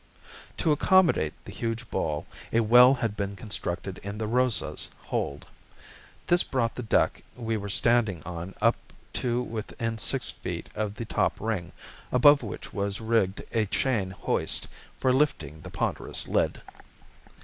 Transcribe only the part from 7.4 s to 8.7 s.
were standing on